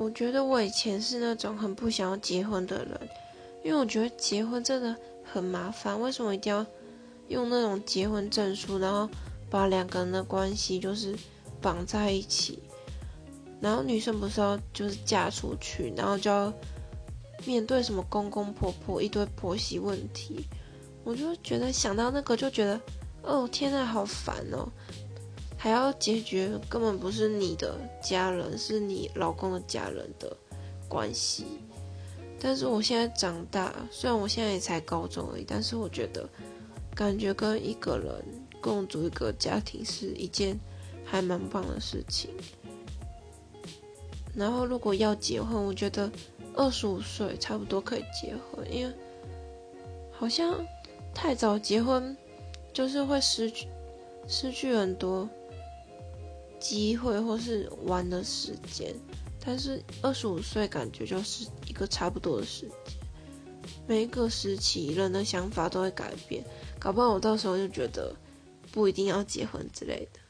[0.00, 2.98] 我觉得我以前是那种很不想要结婚的人，
[3.62, 6.00] 因为我觉得结婚真的很麻烦。
[6.00, 6.64] 为什么一定要
[7.28, 9.06] 用那种结婚证书，然后
[9.50, 11.14] 把两个人的关系就是
[11.60, 12.60] 绑在一起？
[13.60, 16.50] 然后女生不是要就是嫁出去，然后就要
[17.44, 20.46] 面对什么公公婆婆一堆婆媳问题，
[21.04, 22.80] 我就觉得想到那个就觉得，
[23.20, 24.66] 哦天呐，好烦哦！
[25.62, 30.34] 还要解决根本不是你的家人，是你老公的家人的
[30.88, 31.44] 关系。
[32.40, 36.26] 但是我现在长大，虽然我现在也才高中而已，但是我觉得
[36.94, 38.10] 感觉跟一个人
[38.58, 40.58] 共组一个家庭是一件
[41.04, 42.30] 还蛮棒的事情。
[44.34, 46.10] 然后如果要结婚，我觉得
[46.56, 48.94] 二十五岁差不多可以结婚，因为
[50.10, 50.66] 好像
[51.14, 52.16] 太早结婚
[52.72, 53.68] 就是会失去
[54.26, 55.28] 失去很多。
[56.60, 58.94] 机会或是玩的时间，
[59.44, 62.70] 但是二十五岁感觉就是一个差不多的时间。
[63.86, 66.44] 每一个时期人的想法都会改变，
[66.78, 68.14] 搞不好我到时候就觉得
[68.70, 70.20] 不一定要结婚之类的。